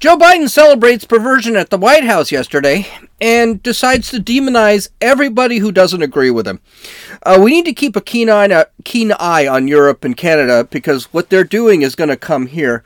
[0.00, 2.86] Joe Biden celebrates perversion at the White House yesterday
[3.20, 6.60] and decides to demonize everybody who doesn't agree with him.
[7.24, 10.62] Uh, we need to keep a keen eye, a keen eye on Europe and Canada
[10.70, 12.84] because what they're doing is going to come here.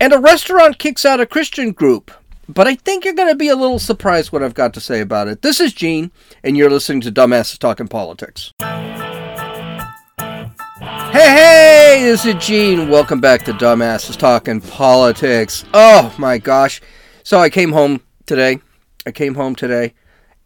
[0.00, 2.10] And a restaurant kicks out a Christian group.
[2.48, 5.00] But I think you're going to be a little surprised what I've got to say
[5.00, 5.42] about it.
[5.42, 6.10] This is Gene,
[6.42, 8.52] and you're listening to Dumbasses Talking Politics.
[10.86, 12.88] Hey, hey, this is Gene.
[12.88, 15.64] Welcome back to Dumbasses Talking Politics.
[15.74, 16.80] Oh my gosh.
[17.24, 18.60] So I came home today.
[19.04, 19.94] I came home today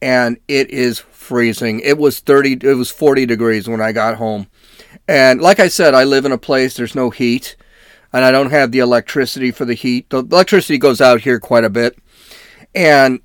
[0.00, 1.80] and it is freezing.
[1.80, 4.46] It was 30 it was 40 degrees when I got home.
[5.06, 7.54] And like I said, I live in a place there's no heat
[8.10, 10.08] and I don't have the electricity for the heat.
[10.08, 11.98] The electricity goes out here quite a bit.
[12.74, 13.20] And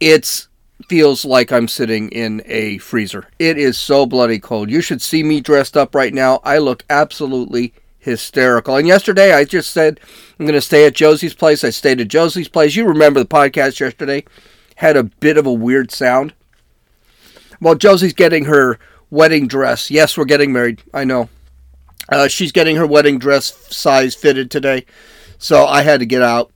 [0.00, 0.48] it's
[0.88, 3.28] feels like I'm sitting in a freezer.
[3.38, 4.70] It is so bloody cold.
[4.70, 6.40] You should see me dressed up right now.
[6.44, 8.76] I look absolutely hysterical.
[8.76, 9.98] And yesterday I just said
[10.38, 11.64] I'm going to stay at Josie's place.
[11.64, 12.76] I stayed at Josie's place.
[12.76, 14.24] You remember the podcast yesterday
[14.76, 16.34] had a bit of a weird sound.
[17.60, 18.78] Well, Josie's getting her
[19.10, 19.90] wedding dress.
[19.90, 20.82] Yes, we're getting married.
[20.92, 21.28] I know.
[22.08, 24.84] Uh, she's getting her wedding dress size fitted today.
[25.38, 26.52] So I had to get out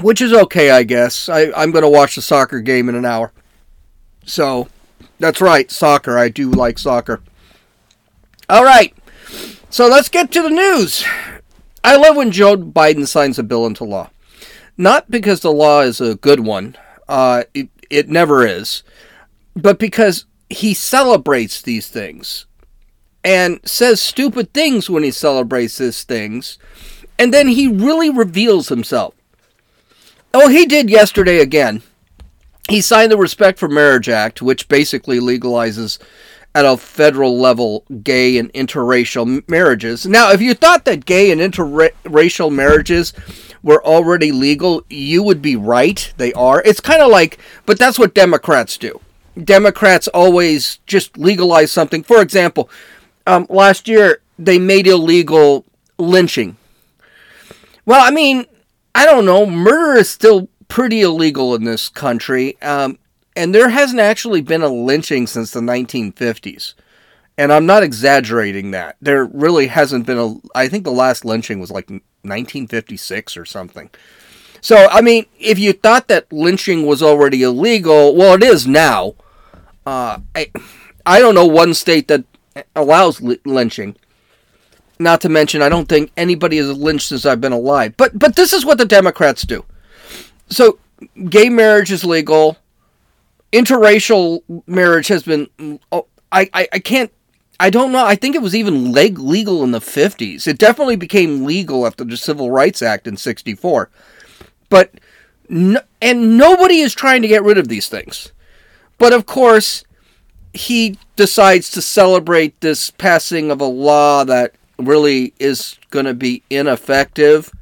[0.00, 1.28] which is okay, I guess.
[1.28, 3.32] I, I'm going to watch the soccer game in an hour.
[4.24, 4.68] So,
[5.18, 6.18] that's right, soccer.
[6.18, 7.20] I do like soccer.
[8.48, 8.94] All right,
[9.68, 11.04] so let's get to the news.
[11.84, 14.10] I love when Joe Biden signs a bill into law.
[14.76, 16.76] Not because the law is a good one,
[17.08, 18.82] uh, it, it never is,
[19.54, 22.46] but because he celebrates these things
[23.22, 26.58] and says stupid things when he celebrates these things,
[27.18, 29.14] and then he really reveals himself.
[30.32, 31.82] Oh, he did yesterday again.
[32.68, 35.98] He signed the Respect for Marriage Act, which basically legalizes
[36.54, 40.06] at a federal level gay and interracial marriages.
[40.06, 43.12] Now, if you thought that gay and interracial marriages
[43.62, 46.12] were already legal, you would be right.
[46.16, 46.62] They are.
[46.64, 49.00] It's kind of like, but that's what Democrats do.
[49.42, 52.02] Democrats always just legalize something.
[52.02, 52.68] For example,
[53.26, 55.64] um, last year they made illegal
[55.98, 56.56] lynching.
[57.84, 58.46] Well, I mean,
[58.94, 59.46] I don't know.
[59.46, 62.98] Murder is still pretty illegal in this country, um,
[63.36, 66.74] and there hasn't actually been a lynching since the 1950s.
[67.38, 68.96] And I'm not exaggerating that.
[69.00, 70.34] There really hasn't been a.
[70.54, 73.88] I think the last lynching was like 1956 or something.
[74.60, 79.14] So, I mean, if you thought that lynching was already illegal, well, it is now.
[79.86, 80.50] Uh, I,
[81.06, 82.24] I don't know one state that
[82.76, 83.96] allows lynching.
[85.00, 87.96] Not to mention, I don't think anybody has lynched since I've been alive.
[87.96, 89.64] But but this is what the Democrats do.
[90.50, 90.78] So
[91.30, 92.58] gay marriage is legal.
[93.50, 95.48] Interracial marriage has been.
[95.90, 97.10] Oh, I, I, I can't.
[97.58, 98.04] I don't know.
[98.04, 100.46] I think it was even leg- legal in the 50s.
[100.46, 103.90] It definitely became legal after the Civil Rights Act in 64.
[104.68, 104.92] But,
[105.48, 108.32] no, and nobody is trying to get rid of these things.
[108.96, 109.84] But of course,
[110.54, 116.42] he decides to celebrate this passing of a law that really is going to be
[116.50, 117.52] ineffective.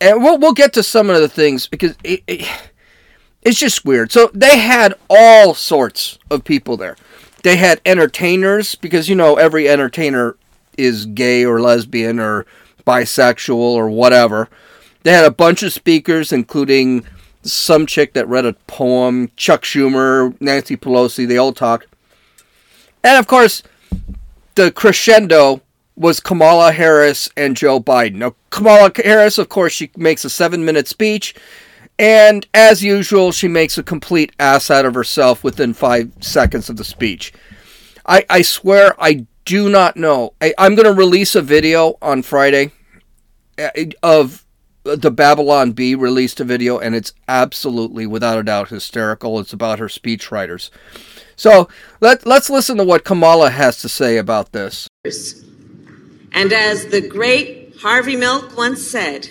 [0.00, 2.48] And we'll, we'll get to some of the things because it, it,
[3.42, 4.12] it's just weird.
[4.12, 6.96] So they had all sorts of people there.
[7.42, 10.36] They had entertainers because, you know, every entertainer
[10.76, 12.46] is gay or lesbian or
[12.86, 14.48] bisexual or whatever.
[15.02, 17.06] They had a bunch of speakers, including
[17.42, 21.86] some chick that read a poem, Chuck Schumer, Nancy Pelosi, they all talked.
[23.02, 23.62] And of course,
[24.54, 25.62] the crescendo
[26.00, 28.14] was Kamala Harris and Joe Biden.
[28.14, 31.34] Now, Kamala Harris, of course, she makes a seven minute speech,
[31.98, 36.78] and as usual, she makes a complete ass out of herself within five seconds of
[36.78, 37.34] the speech.
[38.06, 40.32] I, I swear, I do not know.
[40.40, 42.72] I, I'm going to release a video on Friday
[43.58, 43.68] uh,
[44.02, 44.46] of
[44.84, 49.38] the Babylon Bee released a video, and it's absolutely, without a doubt, hysterical.
[49.38, 50.70] It's about her speechwriters.
[51.36, 51.68] So
[52.00, 54.88] let, let's listen to what Kamala has to say about this.
[56.32, 59.30] And as the great Harvey Milk once said,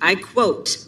[0.00, 0.84] I quote,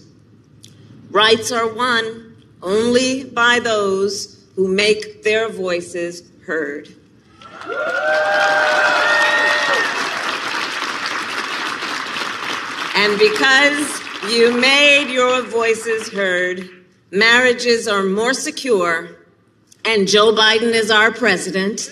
[1.10, 6.88] rights are won only by those who make their voices heard.
[12.96, 16.68] And because you made your voices heard,
[17.12, 19.08] marriages are more secure,
[19.84, 21.90] and Joe Biden is our president.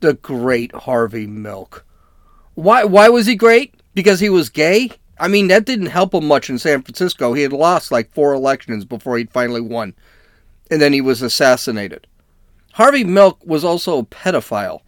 [0.00, 1.84] The great Harvey Milk.
[2.54, 3.74] Why why was he great?
[3.94, 4.90] Because he was gay?
[5.18, 7.34] I mean, that didn't help him much in San Francisco.
[7.34, 9.94] He had lost like four elections before he finally won.
[10.70, 12.06] And then he was assassinated.
[12.72, 14.80] Harvey Milk was also a pedophile.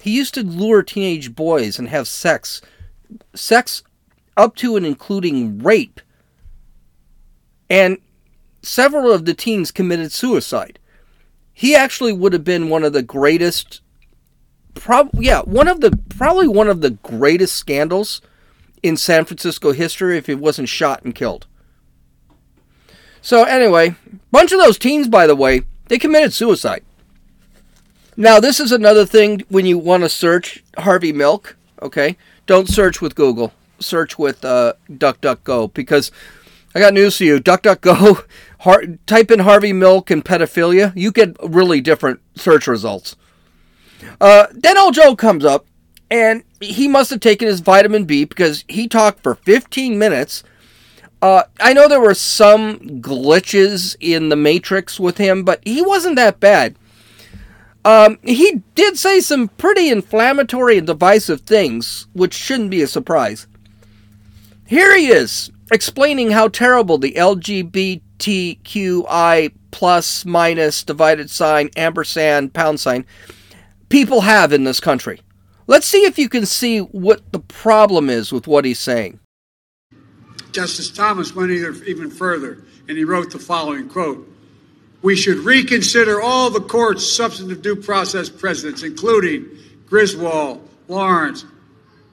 [0.00, 2.60] He used to lure teenage boys and have sex
[3.34, 3.82] sex
[4.36, 6.00] up to and including rape.
[7.70, 7.98] And
[8.62, 10.78] several of the teens committed suicide.
[11.52, 13.80] He actually would have been one of the greatest
[15.14, 18.20] yeah, one of the probably one of the greatest scandals
[18.82, 21.46] in San Francisco history if he wasn't shot and killed.
[23.20, 23.94] So anyway,
[24.30, 26.82] bunch of those teens by the way, they committed suicide.
[28.16, 32.18] Now, this is another thing when you want to search Harvey Milk, okay?
[32.46, 33.52] Don't search with Google.
[33.78, 36.12] Search with uh, DuckDuckGo because
[36.74, 37.40] I got news for you.
[37.40, 38.26] DuckDuckGo,
[39.06, 43.16] type in Harvey Milk and pedophilia, you get really different search results.
[44.20, 45.66] Uh, then old Joe comes up,
[46.10, 50.42] and he must have taken his vitamin B because he talked for 15 minutes.
[51.20, 56.16] Uh, I know there were some glitches in the Matrix with him, but he wasn't
[56.16, 56.76] that bad.
[57.84, 63.46] Um, he did say some pretty inflammatory and divisive things, which shouldn't be a surprise.
[64.66, 73.06] Here he is, explaining how terrible the LGBTQI plus minus divided sign ampersand pound sign
[73.92, 75.20] people have in this country.
[75.66, 79.20] Let's see if you can see what the problem is with what he's saying.
[80.50, 84.28] Justice Thomas went even further, and he wrote the following quote
[85.02, 89.46] we should reconsider all the court's substantive due process precedents, including
[89.86, 91.44] Griswold, Lawrence,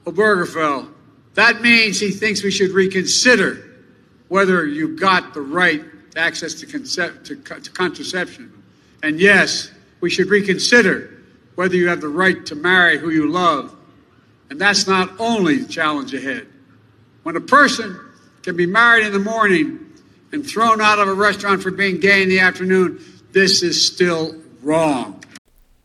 [0.05, 0.91] Obergefell.
[1.35, 3.79] That means he thinks we should reconsider
[4.27, 5.83] whether you got the right
[6.17, 8.51] access to, concept, to, to contraception.
[9.03, 9.71] And yes,
[10.01, 11.19] we should reconsider
[11.59, 13.75] whether you have the right to marry who you love.
[14.50, 16.47] And that's not only the challenge ahead.
[17.23, 18.00] When a person
[18.44, 19.94] can be married in the morning
[20.31, 23.03] and thrown out of a restaurant for being gay in the afternoon,
[23.33, 25.21] this is still wrong.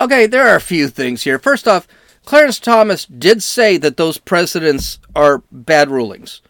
[0.00, 1.41] Okay, there are a few things here.
[1.41, 1.88] First off,
[2.25, 6.41] Clarence Thomas did say that those precedents are bad rulings.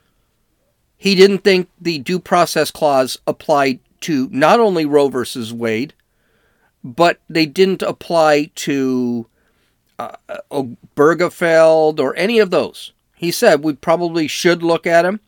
[0.98, 5.94] He didn't think the due process clause applied to not only Roe versus Wade,
[6.84, 9.26] but they didn't apply to
[9.98, 10.16] uh,
[10.50, 12.92] Obergefell or any of those.
[13.14, 15.20] He said we probably should look at him.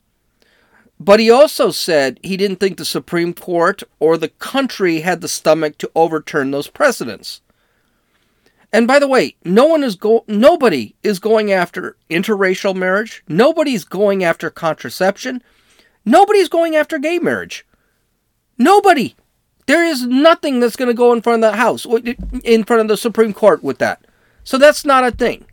[0.99, 5.27] But he also said he didn't think the Supreme Court or the country had the
[5.27, 7.41] stomach to overturn those precedents.
[8.73, 13.23] And by the way, no one is go nobody is going after interracial marriage.
[13.27, 15.41] Nobody's going after contraception.
[16.03, 17.65] Nobody's going after gay marriage.
[18.57, 19.15] Nobody.
[19.67, 21.85] There is nothing that's going to go in front of the House,
[22.43, 24.05] in front of the Supreme Court with that.
[24.43, 25.45] So that's not a thing.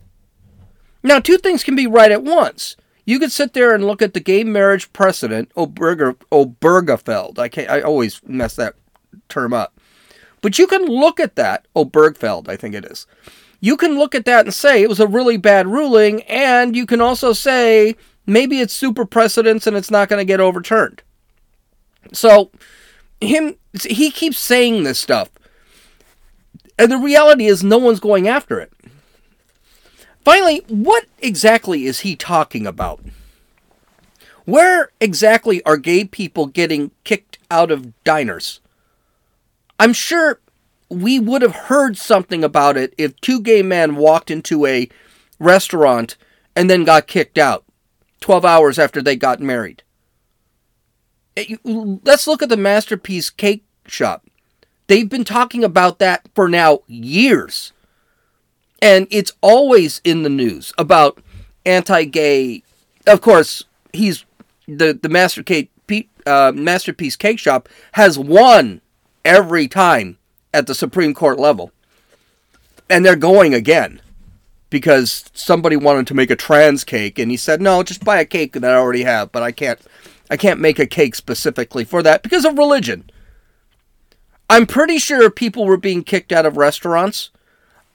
[1.02, 2.76] Now, two things can be right at once.
[3.04, 7.38] You could sit there and look at the gay marriage precedent, Oberger, Obergefell.
[7.38, 7.68] I can't.
[7.68, 8.74] I always mess that
[9.28, 9.78] term up.
[10.40, 13.06] But you can look at that, Obergefell, I think it is.
[13.60, 16.86] You can look at that and say it was a really bad ruling, and you
[16.86, 17.96] can also say
[18.26, 21.02] maybe it's super precedence and it's not going to get overturned.
[22.12, 22.50] So,
[23.20, 25.30] him, he keeps saying this stuff.
[26.78, 28.72] And the reality is, no one's going after it.
[30.24, 33.00] Finally, what exactly is he talking about?
[34.44, 38.60] Where exactly are gay people getting kicked out of diners?
[39.78, 40.40] I'm sure
[40.88, 44.88] we would have heard something about it if two gay men walked into a
[45.38, 46.16] restaurant
[46.54, 47.64] and then got kicked out
[48.20, 49.82] 12 hours after they got married.
[51.36, 54.24] Eh, let's look at the Masterpiece Cake Shop.
[54.86, 57.72] They've been talking about that for now years.
[58.82, 61.18] And it's always in the news about
[61.64, 62.62] anti-gay.
[63.06, 64.24] Of course, he's
[64.66, 65.70] the the Master Cake,
[66.26, 68.80] uh, masterpiece cake shop has won
[69.24, 70.18] every time
[70.52, 71.72] at the Supreme Court level,
[72.88, 74.00] and they're going again
[74.70, 78.24] because somebody wanted to make a trans cake, and he said, "No, just buy a
[78.24, 79.80] cake that I already have, but I can't,
[80.30, 83.10] I can't make a cake specifically for that because of religion."
[84.48, 87.30] I'm pretty sure if people were being kicked out of restaurants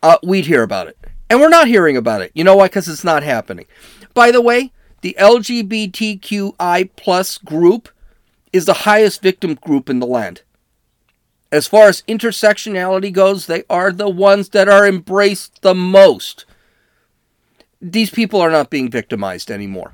[0.01, 0.97] uh, we'd hear about it.
[1.29, 2.31] And we're not hearing about it.
[2.33, 2.67] You know why?
[2.67, 3.65] Because it's not happening.
[4.13, 7.89] By the way, the LGBTQI plus group
[8.51, 10.41] is the highest victim group in the land.
[11.51, 16.45] As far as intersectionality goes, they are the ones that are embraced the most.
[17.81, 19.93] These people are not being victimized anymore.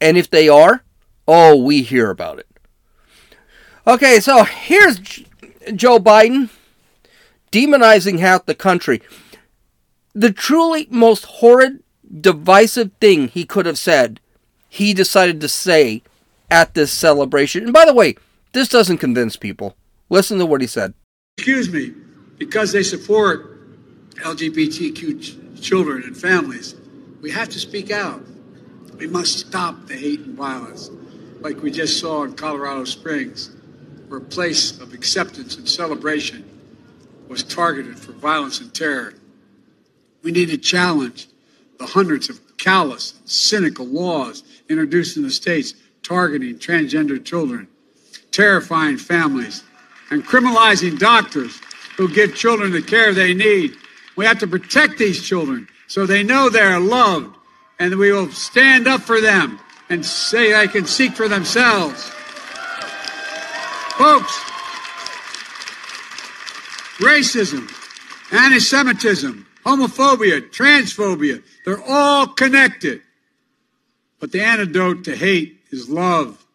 [0.00, 0.84] And if they are,
[1.26, 2.46] oh, we hear about it.
[3.86, 5.00] Okay, so here's
[5.74, 6.50] Joe Biden
[7.52, 9.02] demonizing half the country.
[10.14, 11.82] The truly most horrid,
[12.20, 14.20] divisive thing he could have said,
[14.68, 16.02] he decided to say
[16.50, 17.64] at this celebration.
[17.64, 18.16] And by the way,
[18.52, 19.76] this doesn't convince people.
[20.08, 20.94] Listen to what he said.
[21.38, 21.94] Excuse me,
[22.38, 23.58] because they support
[24.16, 26.74] LGBTQ ch- children and families,
[27.20, 28.22] we have to speak out.
[28.98, 30.90] We must stop the hate and violence,
[31.40, 33.50] like we just saw in Colorado Springs,
[34.10, 36.44] where a place of acceptance and celebration
[37.28, 39.14] was targeted for violence and terror.
[40.24, 41.28] We need to challenge
[41.78, 47.68] the hundreds of callous, cynical laws introduced in the states targeting transgender children,
[48.32, 49.62] terrifying families,
[50.10, 51.60] and criminalizing doctors
[51.96, 53.76] who give children the care they need.
[54.16, 57.36] We have to protect these children so they know they're loved
[57.78, 62.10] and we will stand up for them and say they can seek for themselves.
[64.00, 64.32] Folks,
[67.00, 67.70] racism,
[68.32, 73.02] anti Semitism, homophobia, transphobia, they're all connected.
[74.18, 76.46] But the antidote to hate is love.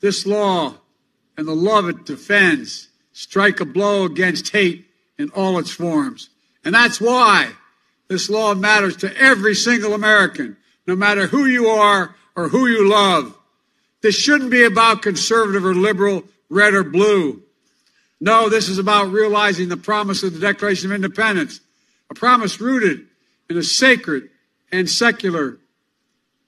[0.00, 0.76] This law
[1.36, 4.86] and the love it defends strike a blow against hate
[5.18, 6.30] in all its forms.
[6.64, 7.50] And that's why
[8.08, 12.88] this law matters to every single American, no matter who you are or who you
[12.88, 13.36] love.
[14.00, 17.42] This shouldn't be about conservative or liberal, red or blue.
[18.20, 21.60] No, this is about realizing the promise of the Declaration of Independence,
[22.10, 23.06] a promise rooted
[23.48, 24.28] in a sacred
[24.70, 25.58] and secular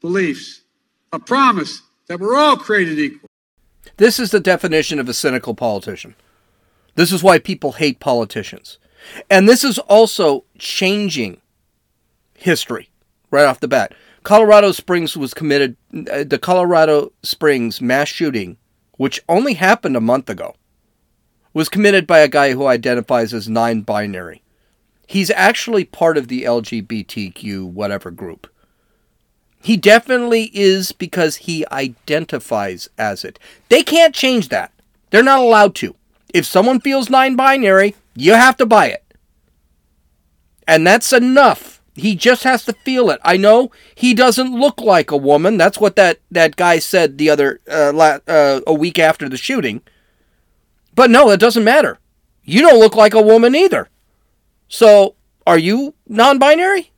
[0.01, 0.61] beliefs,
[1.13, 3.29] a promise that we're all created equal.
[3.97, 6.15] This is the definition of a cynical politician.
[6.97, 8.79] This is why people hate politicians.
[9.31, 11.41] And this is also changing
[12.35, 12.91] history
[13.31, 13.95] right off the bat.
[14.23, 15.77] Colorado Springs was committed,
[16.11, 18.57] uh, the Colorado Springs mass shooting,
[18.97, 20.55] which only happened a month ago,
[21.53, 24.43] was committed by a guy who identifies as non binary.
[25.07, 28.49] He's actually part of the LGBTQ whatever group.
[29.63, 33.39] He definitely is because he identifies as it.
[33.69, 34.73] They can't change that.
[35.11, 35.95] They're not allowed to.
[36.35, 39.05] If someone feels non binary, you have to buy it.
[40.67, 41.74] And that's enough.
[41.95, 43.21] He just has to feel it.
[43.23, 45.57] I know he doesn't look like a woman.
[45.57, 49.37] That's what that, that guy said the other uh, la- uh, a week after the
[49.37, 49.81] shooting.
[50.95, 51.99] But no, that doesn't matter.
[52.43, 53.89] You don't look like a woman either.
[54.69, 55.15] So,
[55.47, 56.91] are you non-binary?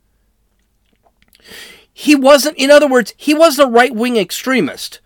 [1.93, 2.57] He wasn't.
[2.57, 4.99] In other words, he wasn't a right-wing extremist.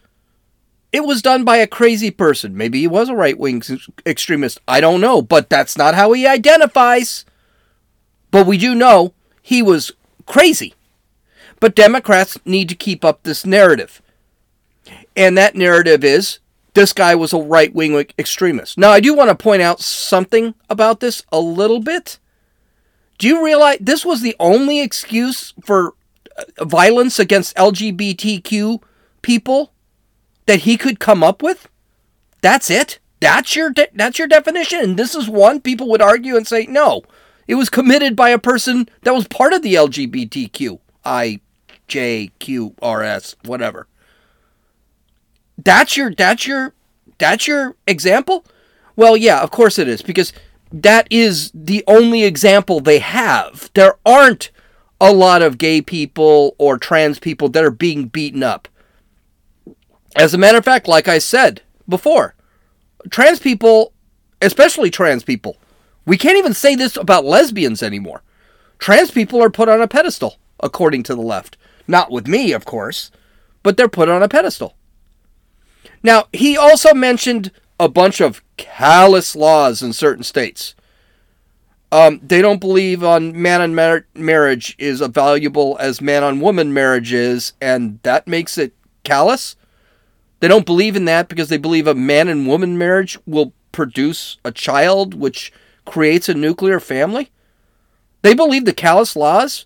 [0.92, 2.58] It was done by a crazy person.
[2.58, 3.64] Maybe he was a right-wing
[4.06, 4.60] extremist.
[4.68, 7.24] I don't know, but that's not how he identifies.
[8.30, 9.92] But we do know he was
[10.26, 10.74] crazy.
[11.60, 14.02] But Democrats need to keep up this narrative.
[15.16, 16.40] And that narrative is
[16.74, 18.78] this guy was a right wing extremist.
[18.78, 22.18] Now, I do want to point out something about this a little bit.
[23.18, 25.94] Do you realize this was the only excuse for
[26.38, 28.82] uh, violence against LGBTQ
[29.22, 29.72] people
[30.46, 31.68] that he could come up with?
[32.42, 33.00] That's it.
[33.20, 34.80] That's your de- that's your definition.
[34.80, 37.04] And this is one people would argue and say no.
[37.52, 41.42] It was committed by a person that was part of the LGBTQ, I,
[41.90, 43.88] J, Q, R, S, whatever.
[45.58, 46.74] That's your that's your
[47.18, 48.46] that's your example?
[48.96, 50.32] Well, yeah, of course it is because
[50.72, 53.70] that is the only example they have.
[53.74, 54.50] There aren't
[55.02, 58.70] a lot of gay people or trans people that are being beaten up.
[60.16, 62.34] As a matter of fact, like I said before,
[63.10, 63.92] trans people,
[64.42, 65.58] especially trans people,
[66.06, 68.24] we can't even say this about lesbians anymore.
[68.80, 71.58] Trans people are put on a pedestal, according to the left.
[71.88, 73.12] Not with me, of course,
[73.64, 74.76] but they're put on a pedestal.
[76.04, 80.76] Now, he also mentioned a bunch of callous laws in certain states.
[81.92, 86.40] Um, they don't believe on man on mar- marriage is as valuable as man on
[86.40, 89.56] woman marriage is, and that makes it callous.
[90.40, 94.38] They don't believe in that because they believe a man and woman marriage will produce
[94.46, 95.52] a child, which
[95.92, 97.30] creates a nuclear family?
[98.22, 99.66] They believe the callous laws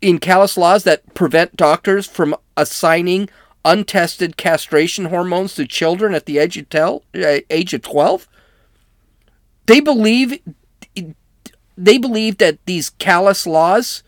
[0.00, 3.28] in callous laws that prevent doctors from assigning
[3.64, 8.28] untested castration hormones to children at the age of, tel- uh, age of 12.
[9.66, 10.40] They believe
[11.78, 14.02] they believe that these callous laws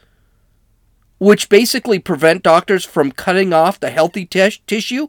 [1.18, 5.08] which basically prevent doctors from cutting off the healthy t- tissue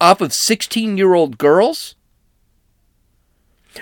[0.00, 1.96] off of 16-year-old girls.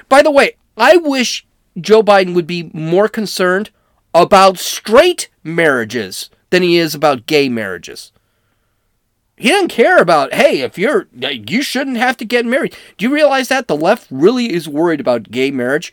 [0.09, 1.47] By the way, I wish
[1.81, 3.71] Joe Biden would be more concerned
[4.14, 8.12] about straight marriages than he is about gay marriages.
[9.37, 12.76] He doesn't care about, hey, if you're, you shouldn't have to get married.
[12.97, 13.67] Do you realize that?
[13.67, 15.93] The left really is worried about gay marriage.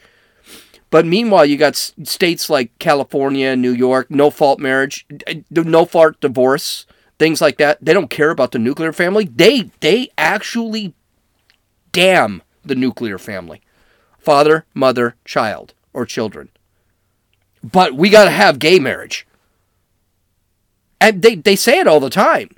[0.91, 5.05] But meanwhile, you got states like California, New York, no fault marriage,
[5.49, 6.85] no fault divorce,
[7.17, 7.77] things like that.
[7.81, 9.25] They don't care about the nuclear family.
[9.25, 10.93] They they actually
[11.91, 13.61] damn the nuclear family
[14.29, 16.49] father, mother, child, or children.
[17.63, 19.25] But we got to have gay marriage.
[21.01, 22.51] And they, they say it all the time.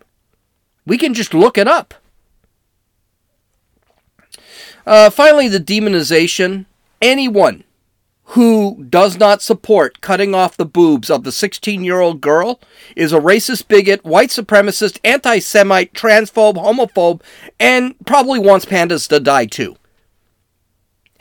[0.85, 1.93] We can just look it up.
[4.85, 6.65] Uh, finally, the demonization.
[7.01, 7.63] Anyone
[8.35, 12.59] who does not support cutting off the boobs of the 16 year old girl
[12.97, 17.21] is a racist, bigot, white supremacist, anti Semite, transphobe, homophobe,
[17.61, 19.77] and probably wants pandas to die too.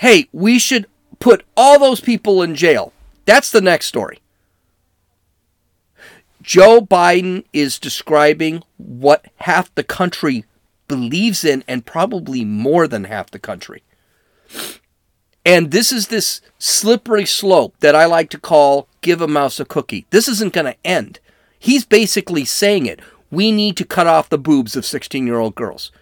[0.01, 0.87] Hey, we should
[1.19, 2.95] put all those people in jail.
[3.27, 4.21] That's the next story.
[6.41, 10.47] Joe Biden is describing what half the country
[10.89, 13.83] believes in, and probably more than half the country.
[15.45, 19.67] And this is this slippery slope that I like to call give a mouse a
[19.67, 20.07] cookie.
[20.09, 21.21] This isn't going to end.
[21.59, 23.01] He's basically saying it.
[23.31, 25.93] We need to cut off the boobs of 16 year old girls.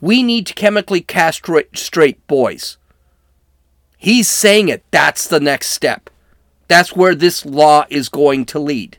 [0.00, 2.78] We need to chemically castrate straight boys.
[3.98, 4.84] He's saying it.
[4.92, 6.08] That's the next step.
[6.68, 8.98] That's where this law is going to lead.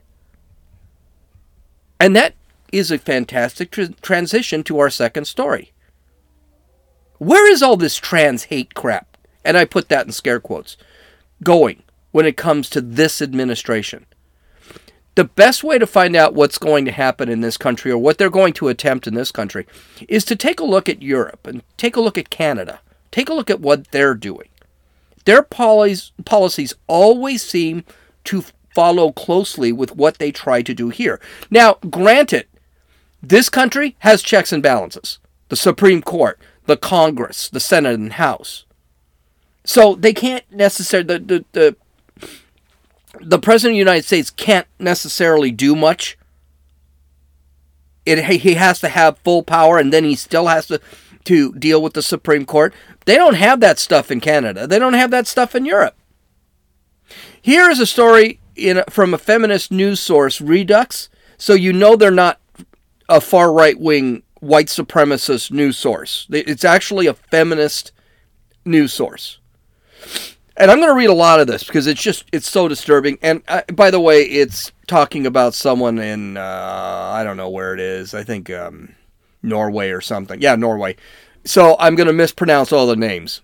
[2.00, 2.36] And that
[2.72, 5.72] is a fantastic tr- transition to our second story.
[7.18, 9.18] Where is all this trans hate crap?
[9.44, 10.78] And I put that in scare quotes
[11.42, 14.06] going when it comes to this administration.
[15.16, 18.18] The best way to find out what's going to happen in this country or what
[18.18, 19.66] they're going to attempt in this country
[20.08, 22.80] is to take a look at Europe and take a look at Canada.
[23.12, 24.50] Take a look at what they're doing.
[25.30, 27.84] Their policies, policies always seem
[28.24, 28.44] to
[28.74, 31.22] follow closely with what they try to do here.
[31.52, 32.48] Now, granted,
[33.22, 35.20] this country has checks and balances
[35.50, 38.66] the Supreme Court, the Congress, the Senate, and House.
[39.64, 41.76] So they can't necessarily, the, the, the,
[43.22, 46.18] the President of the United States can't necessarily do much.
[48.04, 50.82] It, he has to have full power and then he still has to,
[51.26, 52.74] to deal with the Supreme Court.
[53.06, 55.96] They don't have that stuff in Canada, they don't have that stuff in Europe.
[57.42, 58.40] Here is a story
[58.90, 61.08] from a feminist news source, Reduxx,
[61.38, 62.40] so you know they're not
[63.08, 66.28] a far right wing white supremacist news source.
[66.30, 67.92] It's actually a feminist
[68.66, 69.40] news source.
[70.58, 73.18] And I'm going to read a lot of this because it's just it's so disturbing.
[73.22, 77.74] And uh, by the way, it's talking about someone in uh, I don't know where
[77.74, 78.14] it is.
[78.14, 78.96] I think um,
[79.42, 80.42] Norway or something.
[80.42, 80.96] Yeah, Norway.
[81.46, 83.42] So I'm going to mispronounce all the names.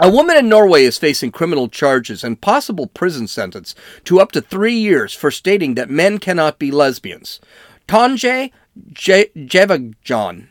[0.00, 4.40] A woman in Norway is facing criminal charges and possible prison sentence to up to
[4.40, 7.40] three years for stating that men cannot be lesbians.
[7.88, 8.52] Tonje
[8.92, 10.48] Jevajon,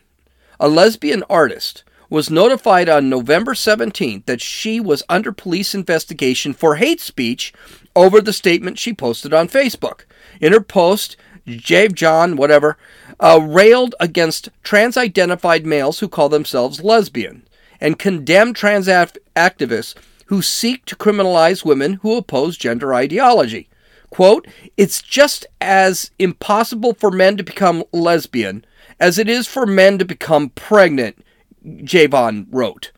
[0.60, 6.76] a lesbian artist, was notified on November 17th that she was under police investigation for
[6.76, 7.52] hate speech
[7.94, 10.02] over the statement she posted on Facebook.
[10.40, 12.76] In her post, Jevajon, whatever,
[13.20, 17.42] uh, railed against trans identified males who call themselves lesbian
[17.80, 19.94] and condemn trans activists
[20.26, 23.68] who seek to criminalize women who oppose gender ideology.
[24.10, 28.64] Quote, it's just as impossible for men to become lesbian
[29.00, 31.24] as it is for men to become pregnant,
[31.64, 32.92] Javon wrote.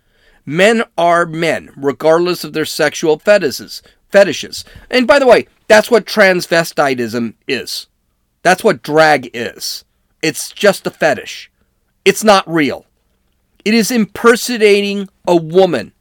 [0.46, 3.82] Men are men, regardless of their sexual fetishes.
[4.08, 4.64] Fetishes.
[4.90, 7.86] And by the way, that's what transvestitism is.
[8.42, 9.84] That's what drag is.
[10.22, 11.50] It's just a fetish.
[12.04, 12.86] It's not real.
[13.64, 15.92] It is impersonating a woman,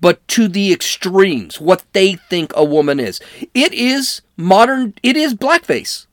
[0.00, 3.20] but to the extremes, what they think a woman is.
[3.54, 6.06] It is modern, it is blackface.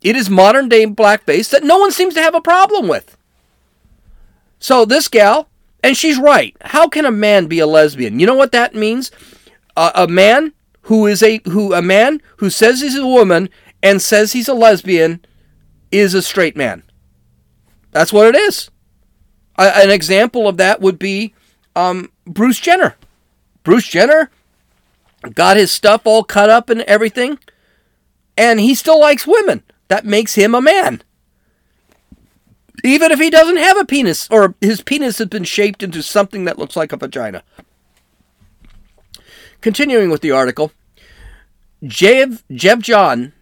[0.00, 3.16] It is modern day blackface that no one seems to have a problem with.
[4.58, 5.48] So this gal,
[5.82, 6.56] and she's right.
[6.62, 8.20] How can a man be a lesbian?
[8.20, 9.10] You know what that means?
[9.76, 10.52] Uh, a man
[10.82, 13.48] who is a who a man who says he's a woman
[13.82, 15.24] and says he's a lesbian
[15.92, 16.82] is a straight man.
[17.92, 18.70] That's what it is
[19.58, 21.34] an example of that would be
[21.76, 22.96] um, Bruce Jenner.
[23.62, 24.30] Bruce Jenner
[25.34, 27.38] got his stuff all cut up and everything,
[28.36, 29.62] and he still likes women.
[29.88, 31.02] That makes him a man.
[32.84, 36.44] Even if he doesn't have a penis, or his penis has been shaped into something
[36.46, 37.44] that looks like a vagina.
[39.60, 40.72] Continuing with the article,
[41.84, 43.32] Jev, Jev John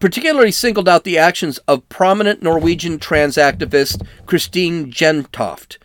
[0.00, 5.76] particularly singled out the actions of prominent Norwegian trans activist Christine Jentoft,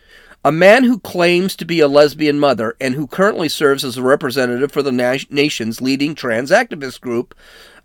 [0.44, 4.02] a man who claims to be a lesbian mother and who currently serves as a
[4.02, 7.34] representative for the na- nation's leading trans activist group.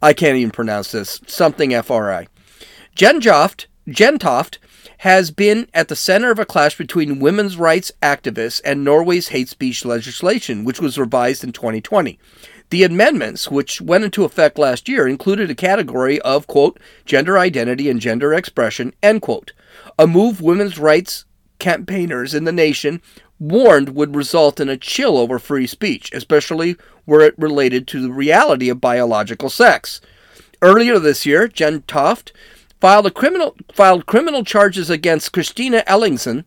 [0.02, 2.28] I can't even pronounce this, something FRI.
[2.96, 4.58] Jentoft, Jentoft
[5.00, 9.50] has been at the center of a clash between women's rights activists and Norway's hate
[9.50, 12.20] speech legislation, which was revised in 2020.
[12.72, 17.90] The amendments, which went into effect last year, included a category of, quote, gender identity
[17.90, 19.52] and gender expression, end quote,
[20.00, 21.26] a move women's rights
[21.60, 23.02] campaigners in the nation
[23.40, 28.12] warned would result in a chill over free speech, especially where it related to the
[28.12, 30.00] reality of biological sex.
[30.62, 32.32] Earlier this year, Jentoft
[32.80, 36.46] filed a criminal filed criminal charges against Christina Ellingsen,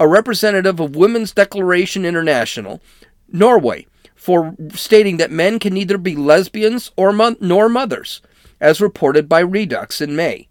[0.00, 2.80] a representative of Women's Declaration International,
[3.28, 3.86] Norway,
[4.22, 8.22] for stating that men can neither be lesbians or mo- nor mothers,
[8.60, 10.46] as reported by Reduxx in May.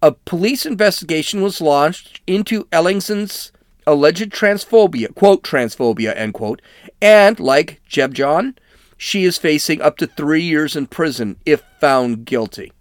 [0.00, 3.50] A police investigation was launched into Ellingsen's
[3.88, 6.62] alleged transphobia, quote, transphobia, end quote,
[7.02, 8.56] and, like Jeb John,
[8.96, 12.72] she is facing up to three years in prison if found guilty.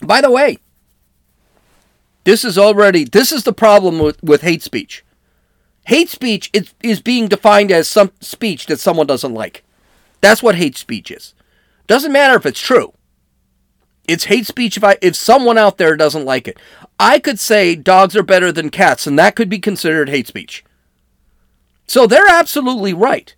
[0.00, 0.56] By the way,
[2.24, 5.04] this is already this is the problem with, with hate speech.
[5.86, 9.62] Hate speech is, is being defined as some speech that someone doesn't like.
[10.20, 11.32] That's what hate speech is.
[11.86, 12.92] Doesn't matter if it's true.
[14.08, 16.58] It's hate speech if I if someone out there doesn't like it.
[16.98, 20.64] I could say dogs are better than cats, and that could be considered hate speech.
[21.86, 23.32] So they're absolutely right.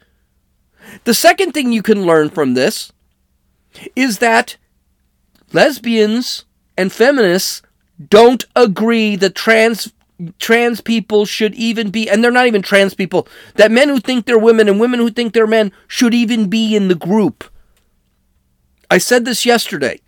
[1.04, 2.92] The second thing you can learn from this
[3.94, 4.56] is that
[5.52, 6.46] lesbians
[6.78, 7.60] and feminists
[8.08, 9.92] don't agree that trans
[10.38, 14.26] trans people should even be and they're not even trans people that men who think
[14.26, 17.44] they're women and women who think they're men should even be in the group.
[18.90, 20.00] I said this yesterday.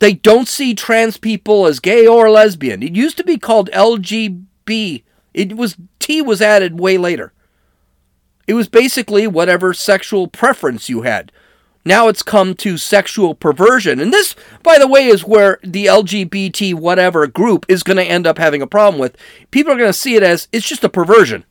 [0.00, 2.82] They don't see trans people as gay or lesbian.
[2.82, 5.04] It used to be called LGB.
[5.32, 7.32] It was T was added way later.
[8.46, 11.32] It was basically whatever sexual preference you had.
[11.84, 14.00] Now it's come to sexual perversion.
[14.00, 18.26] And this, by the way, is where the LGBT whatever group is going to end
[18.26, 19.16] up having a problem with.
[19.50, 21.44] People are going to see it as it's just a perversion.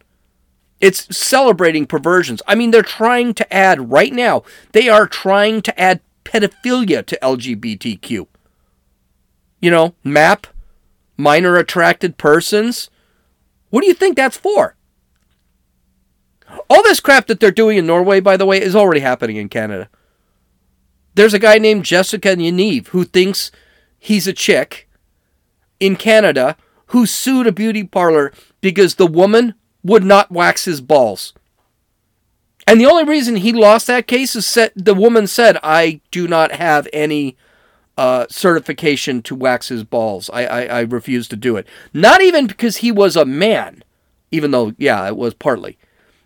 [0.81, 2.41] It's celebrating perversions.
[2.47, 7.19] I mean, they're trying to add, right now, they are trying to add pedophilia to
[7.21, 8.27] LGBTQ
[9.63, 10.45] you know, MAP,
[11.15, 12.89] minor attracted persons.
[13.69, 14.75] What do you think that's for?
[16.69, 19.47] All this crap that they're doing in Norway, by the way, is already happening in
[19.47, 19.87] Canada.
[21.15, 23.51] There's a guy named Jessica Yaniv who thinks
[23.99, 24.89] he's a chick
[25.79, 31.33] in Canada who sued a beauty parlor because the woman would not wax his balls.
[32.65, 36.27] And the only reason he lost that case is that the woman said, I do
[36.27, 37.35] not have any
[37.97, 40.29] uh, certification to wax his balls.
[40.31, 41.67] I, I, I refuse to do it.
[41.93, 43.83] Not even because he was a man,
[44.31, 45.77] even though, yeah, it was partly,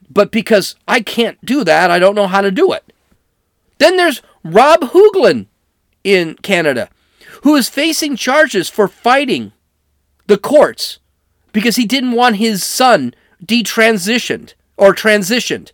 [0.09, 1.89] but because I can't do that.
[1.91, 2.93] I don't know how to do it.
[3.79, 4.21] Then there's
[4.53, 5.47] Rob Hoogland
[6.03, 6.89] in Canada,
[7.43, 9.51] who is facing charges for fighting
[10.27, 10.99] the courts
[11.53, 15.71] because he didn't want his son detransitioned or transitioned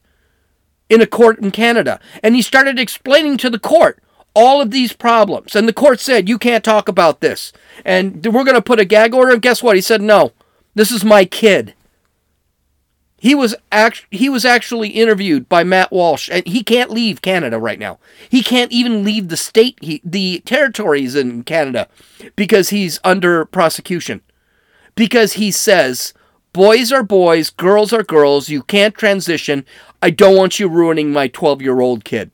[0.89, 1.99] in a court in Canada.
[2.21, 4.01] And he started explaining to the court
[4.35, 5.55] all of these problems.
[5.55, 7.53] And the court said, you can't talk about this.
[7.85, 9.33] And we're going to put a gag order.
[9.33, 9.75] And guess what?
[9.75, 10.33] He said, no,
[10.75, 11.73] this is my kid.
[13.23, 17.57] He was act- he was actually interviewed by Matt Walsh, and he can't leave Canada
[17.57, 17.99] right now.
[18.29, 21.87] He can't even leave the state, he, the territories in Canada,
[22.35, 24.21] because he's under prosecution.
[24.95, 26.13] Because he says,
[26.51, 29.65] boys are boys, girls are girls, you can't transition.
[30.01, 32.31] I don't want you ruining my 12 year old kid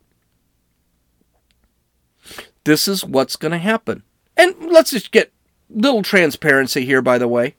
[2.69, 4.03] this is what's going to happen.
[4.37, 5.31] And let's just get
[5.69, 7.55] little transparency here, by the way.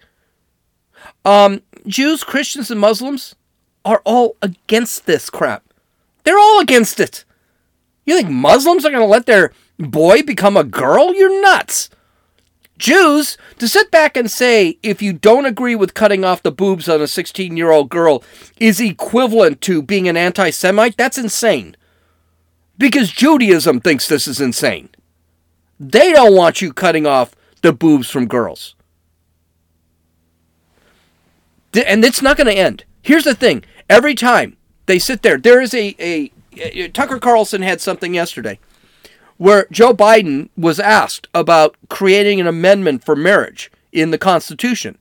[1.24, 3.34] Um, Jews, Christians, and Muslims
[3.84, 5.64] are all against this crap.
[6.24, 7.24] They're all against it.
[8.04, 11.14] You think Muslims are going to let their boy become a girl?
[11.14, 11.90] You're nuts.
[12.80, 16.88] Jews, to sit back and say if you don't agree with cutting off the boobs
[16.88, 18.24] on a 16 year old girl
[18.58, 21.76] is equivalent to being an anti Semite, that's insane.
[22.78, 24.88] Because Judaism thinks this is insane.
[25.78, 28.74] They don't want you cutting off the boobs from girls.
[31.74, 32.84] And it's not going to end.
[33.02, 34.56] Here's the thing every time
[34.86, 38.58] they sit there, there is a, a, a, Tucker Carlson had something yesterday
[39.36, 44.98] where Joe Biden was asked about creating an amendment for marriage in the Constitution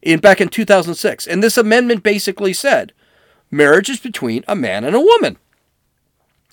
[0.00, 1.26] in back in 2006.
[1.26, 2.92] And this amendment basically said
[3.50, 5.36] marriage is between a man and a woman.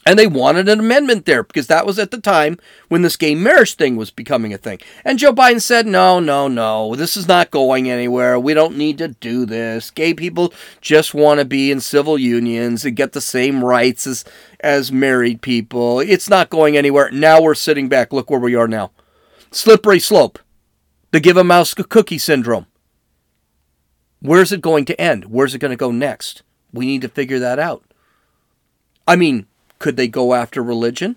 [0.10, 3.36] And they wanted an amendment there because that was at the time when this gay
[3.36, 4.80] marriage thing was becoming a thing.
[5.06, 8.40] And Joe Biden said, no, no, no, this is not going anywhere.
[8.40, 9.92] We don't need to do this.
[9.92, 14.26] Gay people just want to be in civil unions and get the same rights as,
[14.62, 16.00] as married people.
[16.00, 17.12] It's not going anywhere.
[17.12, 18.12] Now we're sitting back.
[18.12, 18.90] Look where we are now.
[19.52, 20.40] Slippery slope.
[21.12, 22.66] The give a mouse a cookie syndrome.
[24.24, 25.26] Where's it going to end?
[25.26, 26.42] Where's it going to go next?
[26.74, 27.84] We need to figure that out.
[29.08, 29.46] I mean,
[29.80, 31.16] could they go after religion?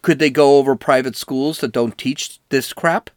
[0.00, 3.10] Could they go over private schools that don't teach this crap?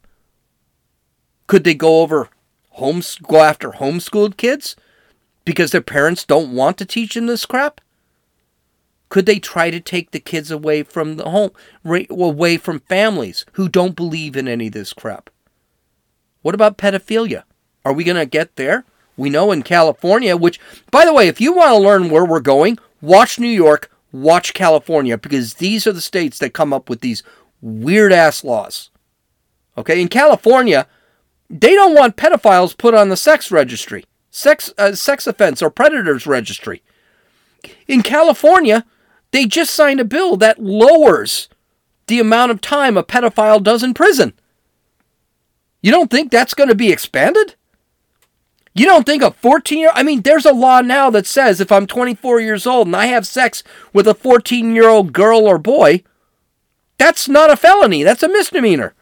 [1.46, 2.28] Could they go over
[2.70, 4.74] homes go after homeschooled kids
[5.44, 7.80] because their parents don't want to teach them this crap?
[9.08, 11.50] Could they try to take the kids away from the home,
[11.84, 15.28] away from families who don't believe in any of this crap?
[16.40, 17.44] What about pedophilia?
[17.84, 18.84] Are we going to get there?
[19.16, 20.58] We know in California, which,
[20.90, 24.54] by the way, if you want to learn where we're going, watch New York, watch
[24.54, 27.22] California, because these are the states that come up with these
[27.60, 28.90] weird ass laws.
[29.76, 30.86] Okay, in California,
[31.48, 36.26] they don't want pedophiles put on the sex registry, sex uh, sex offense or predators
[36.26, 36.82] registry.
[37.86, 38.84] In California,
[39.30, 41.48] they just signed a bill that lowers
[42.06, 44.34] the amount of time a pedophile does in prison.
[45.80, 47.54] You don't think that's going to be expanded?
[48.74, 49.90] You don't think a 14 year.
[49.94, 53.06] I mean, there's a law now that says if I'm 24 years old and I
[53.06, 56.02] have sex with a 14 year old girl or boy,
[56.98, 58.02] that's not a felony.
[58.02, 58.94] That's a misdemeanor.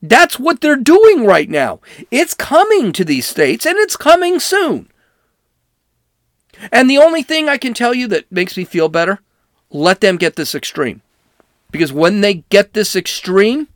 [0.00, 1.80] That's what they're doing right now.
[2.10, 4.88] It's coming to these states and it's coming soon.
[6.72, 9.20] And the only thing I can tell you that makes me feel better,
[9.70, 11.02] let them get this extreme.
[11.70, 13.68] Because when they get this extreme,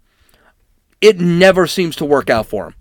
[1.00, 2.74] it never seems to work out for them.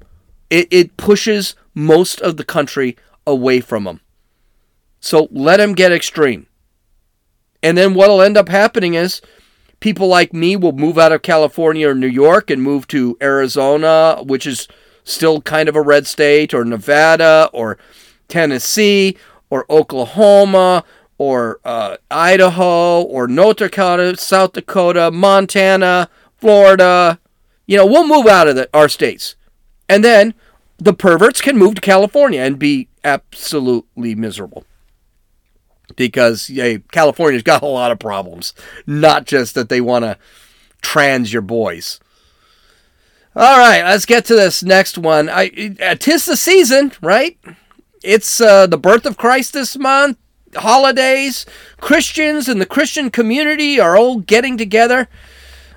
[0.49, 4.01] It, it pushes most of the country away from them.
[4.99, 6.47] So let them get extreme.
[7.63, 9.21] And then what'll end up happening is
[9.79, 14.21] people like me will move out of California or New York and move to Arizona,
[14.23, 14.67] which is
[15.03, 17.77] still kind of a red state, or Nevada, or
[18.27, 19.17] Tennessee,
[19.49, 20.83] or Oklahoma,
[21.17, 27.19] or uh, Idaho, or North Dakota, South Dakota, Montana, Florida.
[27.67, 29.35] You know, we'll move out of the, our states.
[29.89, 30.33] And then
[30.81, 34.65] the perverts can move to California and be absolutely miserable.
[35.95, 38.53] Because yeah, California's got a lot of problems,
[38.87, 40.17] not just that they want to
[40.81, 41.99] trans your boys.
[43.35, 45.29] All right, let's get to this next one.
[45.29, 45.49] I,
[45.99, 47.37] tis the season, right?
[48.03, 50.17] It's uh, the birth of Christ this month,
[50.55, 51.45] holidays.
[51.79, 55.07] Christians and the Christian community are all getting together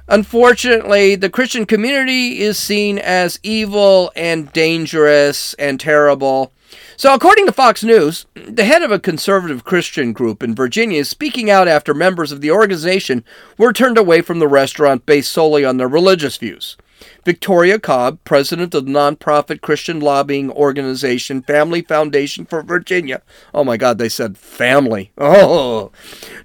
[0.09, 6.53] Unfortunately, the Christian community is seen as evil and dangerous and terrible.
[6.97, 11.09] So, according to Fox News, the head of a conservative Christian group in Virginia is
[11.09, 13.25] speaking out after members of the organization
[13.57, 16.77] were turned away from the restaurant based solely on their religious views.
[17.25, 23.23] Victoria Cobb, president of the nonprofit Christian lobbying organization Family Foundation for Virginia.
[23.53, 25.11] Oh my God, they said family.
[25.27, 25.91] Oh.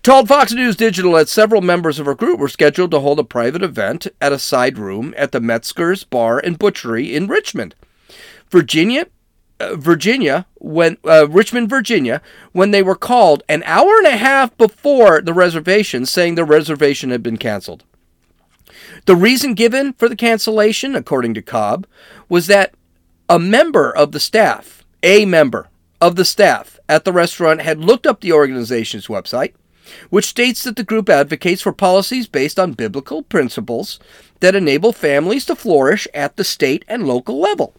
[0.04, 3.24] Told Fox News Digital that several members of her group were scheduled to hold a
[3.24, 7.76] private event at a side room at the Metzger's Bar and Butchery in Richmond.
[8.50, 9.06] Virginia
[9.60, 12.22] uh, Virginia, when uh, Richmond, Virginia,
[12.54, 17.10] when they were called an hour and a half before the reservation, saying the reservation
[17.10, 17.84] had been canceled.
[19.06, 21.88] The reason given for the cancellation, according to Cobb,
[22.28, 22.74] was that
[23.28, 25.70] a member of the staff, a member
[26.02, 29.54] of the staff at the restaurant, had looked up the organization's website,
[30.10, 34.00] which states that the group advocates for policies based on biblical principles
[34.40, 37.74] that enable families to flourish at the state and local level,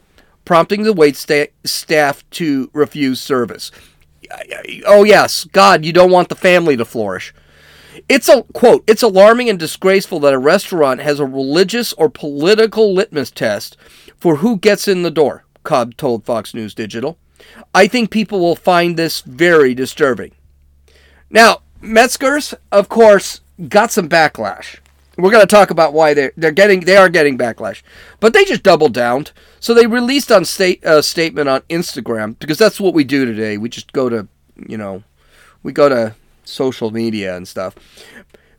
[0.44, 3.70] prompting the wait sta- staff to refuse service.
[4.87, 7.35] Oh, yes, God, you don't want the family to flourish.
[8.09, 12.95] It's a quote, it's alarming and disgraceful that a restaurant has a religious or political
[12.95, 13.77] litmus test
[14.19, 17.19] for who gets in the door, Cobb told Fox News Digital.
[17.75, 20.33] I think people will find this very disturbing.
[21.31, 24.79] Now, Metzger's, of course, got some backlash.
[25.17, 27.83] We're going to talk about why they're, they're getting they are getting backlash,
[28.21, 29.27] but they just doubled down.
[29.59, 33.27] So they released on state a uh, statement on Instagram because that's what we do
[33.27, 33.59] today.
[33.59, 34.29] We just go to
[34.69, 35.03] you know,
[35.63, 36.15] we go to
[36.51, 37.75] social media and stuff.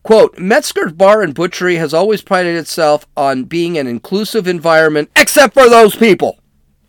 [0.03, 5.53] Quote, Metzger's Bar and Butchery has always prided itself on being an inclusive environment, except
[5.53, 6.39] for those people.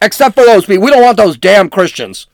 [0.00, 0.84] Except for those people.
[0.84, 2.26] We don't want those damn Christians.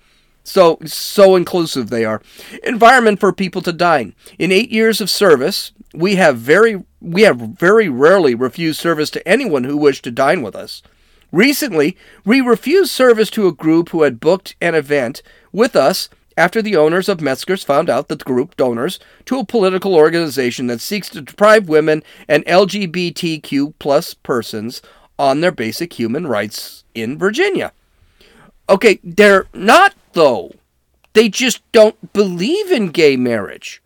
[0.45, 2.23] So, so inclusive they are.
[2.63, 4.15] Environment for people to dine.
[4.39, 9.29] In eight years of service, we have very, we have very rarely refused service to
[9.29, 10.83] anyone who wished to dine with us.
[11.31, 16.62] Recently, we refused service to a group who had booked an event with us after
[16.62, 20.81] the owners of Metzger's found out that the group donors to a political organization that
[20.81, 24.81] seeks to deprive women and LGBTQ plus persons
[25.18, 27.72] on their basic human rights in Virginia.
[28.68, 30.53] Okay, they're not though.
[31.12, 33.83] They just don't believe in gay marriage.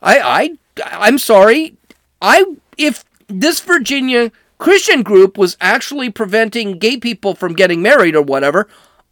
[0.00, 1.74] I I I'm sorry.
[2.20, 2.44] I
[2.78, 8.68] if this Virginia Christian group was actually preventing gay people from getting married or whatever,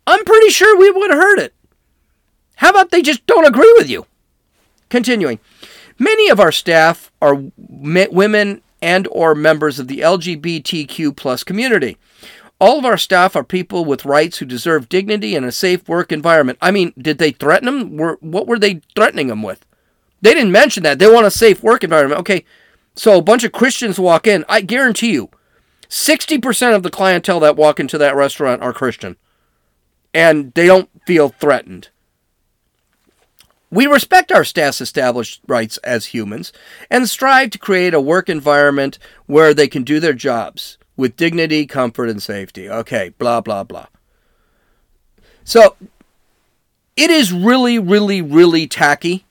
[0.07, 1.53] I'm pretty sure we would have heard it.
[2.61, 4.05] How about they just don't agree with you?
[4.91, 5.39] Continuing.
[5.99, 11.97] Many of our staff are women and or members of the LGBTQ plus community.
[12.61, 16.13] All of our staff are people with rights who deserve dignity and a safe work
[16.13, 16.59] environment.
[16.61, 17.97] I mean, did they threaten them?
[17.97, 19.65] Were, what were they threatening them with?
[20.21, 20.99] They didn't mention that.
[20.99, 22.21] They want a safe work environment.
[22.21, 22.45] Okay,
[22.95, 24.45] so a bunch of Christians walk in.
[24.51, 25.31] I guarantee you,
[25.89, 29.17] 60% of the clientele that walk into that restaurant are Christian.
[30.13, 31.89] And they don't feel threatened.
[33.71, 36.53] We respect our staff's established rights as humans
[36.91, 41.67] and strive to create a work environment where they can do their jobs with dignity,
[41.67, 42.69] comfort, and safety.
[42.69, 43.87] Okay, blah, blah, blah.
[45.45, 45.77] So
[46.97, 49.25] it is really, really, really tacky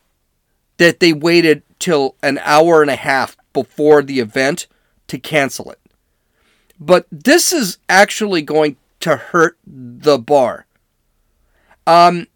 [0.78, 4.68] that they waited till an hour and a half before the event
[5.08, 5.80] to cancel it.
[6.80, 10.66] But this is actually going to hurt the bar.
[11.86, 12.28] Um,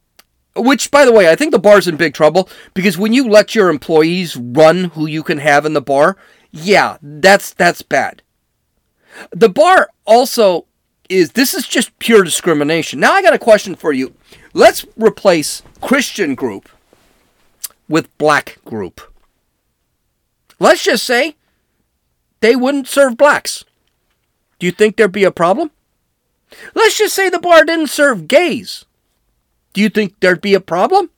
[0.55, 3.55] which, by the way, I think the bar's in big trouble because when you let
[3.55, 6.17] your employees run who you can have in the bar,
[6.51, 8.21] yeah, that's that's bad.
[9.31, 10.65] The bar also
[11.09, 12.99] is this is just pure discrimination.
[12.99, 14.13] Now I got a question for you.
[14.53, 16.69] Let's replace Christian group
[17.87, 19.01] with black group.
[20.59, 21.35] Let's just say
[22.39, 23.65] they wouldn't serve blacks.
[24.59, 25.71] Do you think there'd be a problem?
[26.75, 28.85] Let's just say the bar didn't serve gays.
[29.73, 31.09] Do you think there'd be a problem?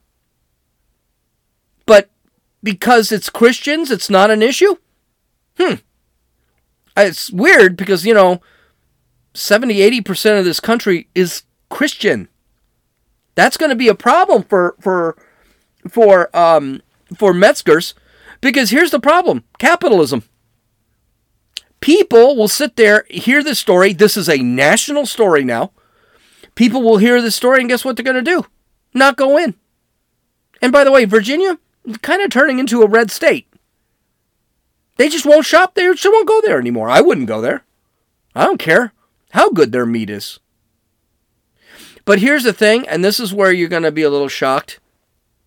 [1.85, 2.09] But
[2.63, 4.77] because it's Christians, it's not an issue?
[5.59, 5.75] Hmm.
[6.97, 8.41] It's weird because, you know,
[9.33, 12.29] 70 80% of this country is Christian.
[13.35, 15.17] That's going to be a problem for for
[15.89, 16.81] for um
[17.17, 17.93] for Metzgers
[18.39, 19.43] because here's the problem.
[19.59, 20.23] Capitalism.
[21.81, 23.91] People will sit there, hear this story.
[23.91, 25.71] This is a national story now
[26.55, 28.45] people will hear this story and guess what they're going to do?
[28.93, 29.55] Not go in.
[30.61, 31.59] And by the way, Virginia
[32.01, 33.47] kind of turning into a red state.
[34.97, 35.93] They just won't shop there.
[35.93, 36.89] Just won't go there anymore.
[36.89, 37.63] I wouldn't go there.
[38.33, 38.93] I don't care
[39.31, 40.39] how good their meat is.
[42.05, 44.79] But here's the thing, and this is where you're going to be a little shocked.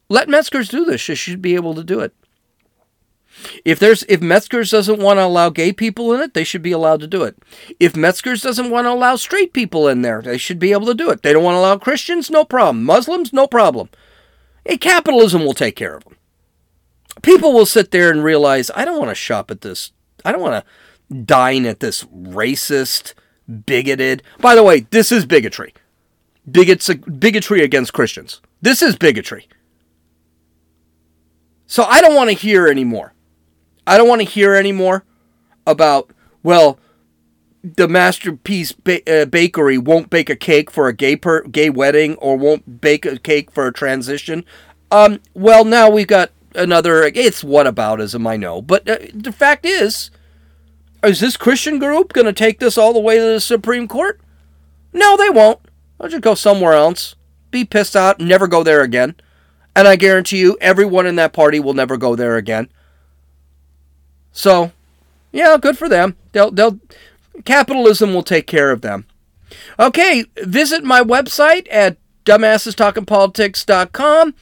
[0.08, 1.00] Let Metzgers do this.
[1.00, 2.12] She should be able to do it.
[3.64, 6.72] If there's if Metzgers doesn't want to allow gay people in it, they should be
[6.72, 7.36] allowed to do it.
[7.78, 10.94] If Metzgers doesn't want to allow straight people in there, they should be able to
[10.94, 11.22] do it.
[11.22, 12.84] They don't want to allow Christians, no problem.
[12.84, 13.88] Muslims, no problem.
[14.64, 16.16] Hey, capitalism will take care of them.
[17.22, 19.92] People will sit there and realize, I don't want to shop at this.
[20.24, 23.14] I don't want to dine at this racist,
[23.66, 24.22] bigoted.
[24.40, 25.74] By the way, this is bigotry.
[26.50, 28.40] Bigots, bigotry against Christians.
[28.60, 29.48] This is bigotry.
[31.66, 33.12] So I don't want to hear anymore.
[33.88, 35.04] I don't want to hear anymore
[35.66, 36.10] about,
[36.42, 36.78] well,
[37.62, 42.14] the Masterpiece ba- uh, Bakery won't bake a cake for a gay per- gay wedding
[42.16, 44.44] or won't bake a cake for a transition.
[44.90, 47.02] Um, well, now we've got another.
[47.04, 50.10] It's whataboutism, I know, but uh, the fact is,
[51.02, 54.20] is this Christian group going to take this all the way to the Supreme Court?
[54.92, 55.60] No, they won't.
[55.98, 57.16] They'll just go somewhere else,
[57.50, 59.16] be pissed out, never go there again.
[59.74, 62.68] And I guarantee you, everyone in that party will never go there again.
[64.38, 64.70] So,
[65.32, 66.14] yeah, good for them.
[66.30, 66.78] They'll they'll
[67.44, 69.04] capitalism will take care of them.
[69.80, 74.34] Okay, visit my website at dumbassestalkingpolitics.com.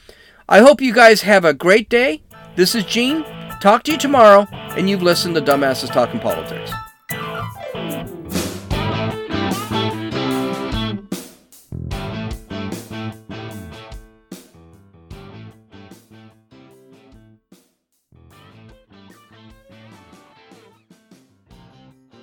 [0.47, 2.21] I hope you guys have a great day.
[2.55, 3.25] This is Gene.
[3.59, 6.71] Talk to you tomorrow, and you've listened to Dumbasses Talking Politics.